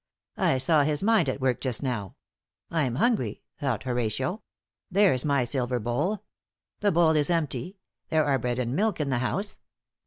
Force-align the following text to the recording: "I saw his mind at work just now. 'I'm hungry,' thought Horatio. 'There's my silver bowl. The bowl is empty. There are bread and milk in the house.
"I 0.37 0.57
saw 0.57 0.81
his 0.81 1.03
mind 1.03 1.29
at 1.29 1.39
work 1.39 1.61
just 1.61 1.83
now. 1.83 2.15
'I'm 2.71 2.95
hungry,' 2.95 3.43
thought 3.59 3.83
Horatio. 3.83 4.41
'There's 4.89 5.23
my 5.25 5.43
silver 5.45 5.79
bowl. 5.79 6.23
The 6.79 6.91
bowl 6.91 7.11
is 7.15 7.29
empty. 7.29 7.77
There 8.09 8.25
are 8.25 8.39
bread 8.39 8.57
and 8.57 8.75
milk 8.75 8.99
in 8.99 9.09
the 9.11 9.19
house. 9.19 9.59